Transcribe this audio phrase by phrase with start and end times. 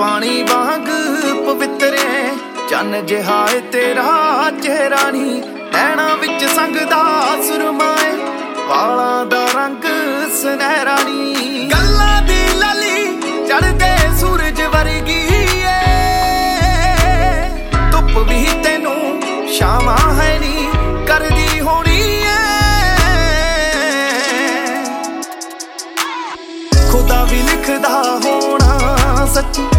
[0.00, 0.86] ਪਾਣੀ ਵਾਂਗ
[1.46, 1.98] ਪਵਿੱਤਰੇ
[2.70, 5.42] ਚੰਨ ਜਿਹਾ ਏ ਤੇਰਾ, ਚਿਹਰਾ ਨਹੀਂ।
[5.72, 7.02] ਨੈਣਾ ਵਿੱਚ ਸੰਗਦਾ
[7.46, 8.12] ਸੁਰਮਾਏ
[8.68, 9.84] ਵਾਲਾਂ ਦਾ ਰੰਗ
[10.40, 15.20] ਸੁਨਹਿਰਾ ਨੀ ਗੱਲਾਂ ਦੀ ਲਲੀ ਚੜਦੇ ਸੂਰਜ ਵਰਗੀ
[15.64, 15.76] ਏ
[17.92, 19.20] ਧੁੱਪ ਵੀ ਤੈਨੂੰ
[19.58, 20.68] ਸ਼ਾਮਾਂ ਹੈ ਨੀ
[21.08, 22.38] ਕਰਦੀ ਹੋਣੀ ਏ
[26.92, 29.69] ਖੁਦਾ ਵੀ ਲਿਖਦਾ ਹੋਣਾ ਸੱਚੀ।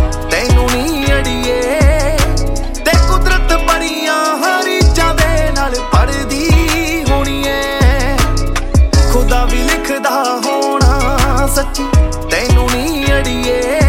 [11.56, 11.84] ਸੱਚੀ
[12.32, 13.81] ਤੈਨੂੰ ਨਹੀਂ ਅੜੀਏ।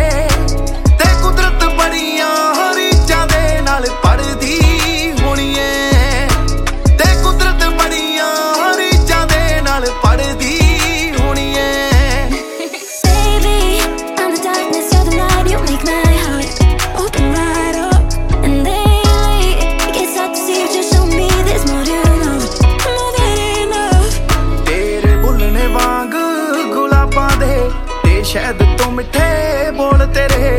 [28.33, 30.51] ਸ਼ਾਇਦ ਤੋਂ ਮਿੱਠੇ ਬੋਲ ਤੇਰੇ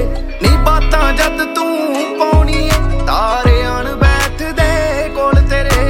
[0.41, 2.71] ਨੀ ਬਾਤਾਂ ਜਦ ਤੂੰ ਪਾਉਣੀ ਏ,
[3.07, 5.85] ਤਾਰੇ ਆਣ ਬੈਠਦੇ ਕੋਲ ਤੇਰੇ।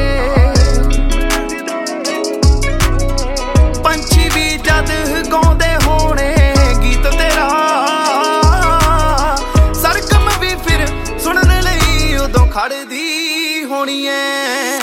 [3.84, 4.92] ਪੰਛੀ ਵੀ ਜਦ
[5.32, 6.34] ਗਾਉਂਦੇ ਹੋਣੇ,
[6.84, 7.50] ਗੀਤ ਤੇਰਾ।
[9.74, 10.88] ਸਰਗਮ ਵੀ ਫਿਰ
[11.20, 14.80] ਸੁਣਨ ਲਈ ਉਦੋਂ ਖੜਦੀ ਹੋਣੀ ਏ।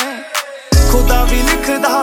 [0.93, 2.03] ਖੁਦਾ ਵੀ ਲਿਖਦਾ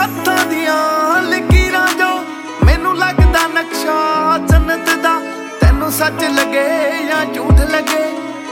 [0.00, 2.08] ਹੱਥਾਂ ਦੀਆਂ ਲਕੀਰਾਂ ਜੋ
[2.64, 3.96] ਮੈਨੂੰ ਲੱਗਦਾ ਨਕਸ਼ਾ
[4.50, 5.12] ਜੰਨਤ ਦਾ।
[5.60, 6.68] ਤੈਨੂੰ ਸੱਚ ਲੱਗੇ
[7.08, 8.04] ਜਾਂ ਝੂਠ ਲੱਗੇ,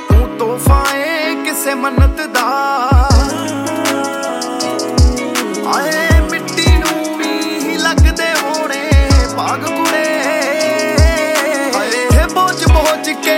[0.09, 2.45] ਤੂੰ ਤੋਹਫਾ ਏ ਕਿਸੇ ਮੰਨਤ ਦਾ।
[5.75, 8.83] ਆਏ ਮਿੱਟੀ ਨੂੰ ਵੀ ਲੱਗਦੇ ਹੋਣੇ
[9.37, 10.07] ਬਾਗ ਕੁੜੇ
[11.77, 13.38] ਆਏ ਬੋਝ ਬੋਝ ਕੇ